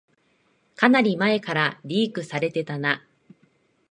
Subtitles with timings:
[0.75, 3.05] かなり前からリークされてたな